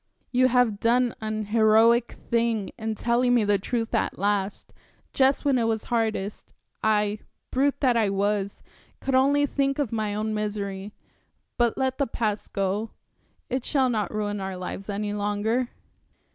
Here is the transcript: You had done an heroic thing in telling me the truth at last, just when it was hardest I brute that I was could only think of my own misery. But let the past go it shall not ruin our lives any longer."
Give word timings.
You 0.31 0.47
had 0.47 0.79
done 0.79 1.13
an 1.21 1.45
heroic 1.45 2.13
thing 2.31 2.71
in 2.75 2.95
telling 2.95 3.35
me 3.35 3.43
the 3.43 3.59
truth 3.59 3.93
at 3.93 4.17
last, 4.17 4.73
just 5.13 5.45
when 5.45 5.59
it 5.59 5.65
was 5.65 5.83
hardest 5.93 6.55
I 6.83 7.19
brute 7.51 7.81
that 7.81 7.95
I 7.95 8.09
was 8.09 8.63
could 8.99 9.13
only 9.13 9.45
think 9.45 9.77
of 9.77 9.91
my 9.91 10.15
own 10.15 10.33
misery. 10.33 10.91
But 11.55 11.77
let 11.77 11.99
the 11.99 12.07
past 12.07 12.51
go 12.51 12.89
it 13.47 13.63
shall 13.63 13.89
not 13.91 14.11
ruin 14.11 14.41
our 14.41 14.57
lives 14.57 14.89
any 14.89 15.13
longer." 15.13 15.69